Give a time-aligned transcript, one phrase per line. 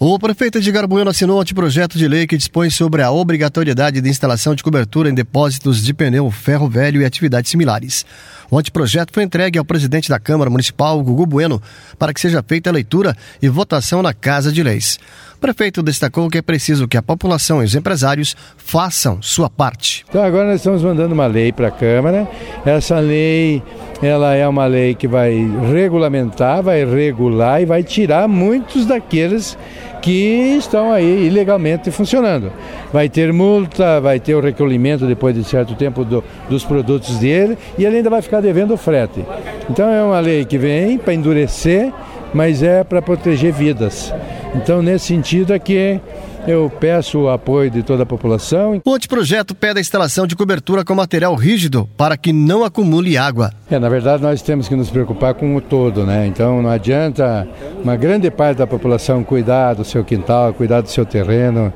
[0.00, 4.08] O prefeito Edgar Bueno assinou um anteprojeto de lei que dispõe sobre a obrigatoriedade de
[4.08, 8.06] instalação de cobertura em depósitos de pneu ferro velho e atividades similares.
[8.48, 11.60] O anteprojeto foi entregue ao presidente da Câmara Municipal, Gugu Bueno,
[11.98, 15.00] para que seja feita a leitura e votação na Casa de Leis.
[15.38, 20.04] O prefeito destacou que é preciso que a população e os empresários façam sua parte.
[20.08, 22.26] Então agora nós estamos mandando uma lei para a Câmara.
[22.66, 23.62] Essa lei
[24.02, 25.38] ela é uma lei que vai
[25.72, 29.56] regulamentar, vai regular e vai tirar muitos daqueles
[30.02, 32.50] que estão aí ilegalmente funcionando.
[32.92, 37.56] Vai ter multa, vai ter o recolhimento depois de certo tempo do, dos produtos dele
[37.78, 39.24] e ele ainda vai ficar devendo o frete.
[39.70, 41.92] Então é uma lei que vem para endurecer,
[42.34, 44.12] mas é para proteger vidas.
[44.54, 46.00] Então nesse sentido é que
[46.46, 48.80] eu peço o apoio de toda a população.
[48.84, 53.52] O anteprojeto pede a instalação de cobertura com material rígido para que não acumule água.
[53.70, 56.26] É, na verdade, nós temos que nos preocupar com o todo, né?
[56.26, 57.46] Então não adianta
[57.82, 61.72] uma grande parte da população cuidar do seu quintal, cuidar do seu terreno.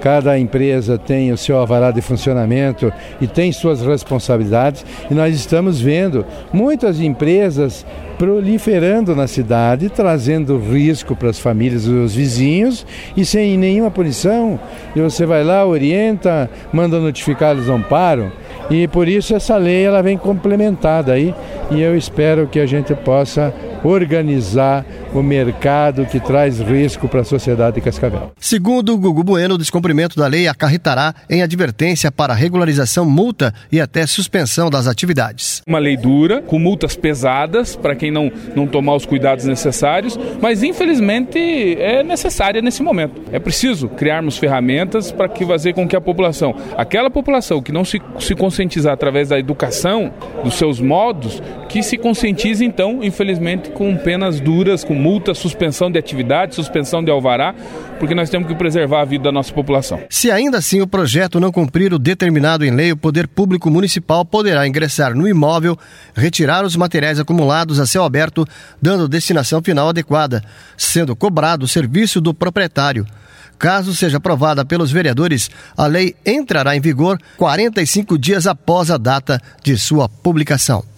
[0.00, 4.84] Cada empresa tem o seu alvará de funcionamento e tem suas responsabilidades.
[5.10, 7.84] E nós estamos vendo muitas empresas
[8.18, 14.58] proliferando na cidade, trazendo risco para as famílias e os vizinhos e sem nenhuma punição.
[14.94, 18.32] E você vai lá, orienta, manda notificar, eles não param.
[18.70, 21.34] E por isso essa lei ela vem complementada aí
[21.70, 27.24] e eu espero que a gente possa organizar o mercado que traz risco para a
[27.24, 28.32] sociedade de Cascavel.
[28.38, 33.80] Segundo o Gugu Bueno, o descumprimento da lei acarretará em advertência para regularização, multa e
[33.80, 35.62] até suspensão das atividades.
[35.66, 40.62] Uma lei dura, com multas pesadas para quem não, não tomar os cuidados necessários, mas
[40.62, 41.38] infelizmente
[41.78, 43.20] é necessária nesse momento.
[43.32, 47.84] É preciso criarmos ferramentas para que fazer com que a população, aquela população que não
[47.84, 53.96] se, se conscientizar através da educação, dos seus modos, que se conscientize então, infelizmente, com
[53.96, 57.54] penas duras, com multa, suspensão de atividade, suspensão de alvará,
[57.98, 60.00] porque nós temos que preservar a vida da nossa população.
[60.10, 64.24] Se ainda assim o projeto não cumprir o determinado em lei, o Poder Público Municipal
[64.24, 65.78] poderá ingressar no imóvel,
[66.14, 68.46] retirar os materiais acumulados a céu aberto,
[68.80, 70.42] dando destinação final adequada,
[70.76, 73.06] sendo cobrado o serviço do proprietário.
[73.58, 79.38] Caso seja aprovada pelos vereadores, a lei entrará em vigor 45 dias após a data
[79.62, 80.90] de sua publicação.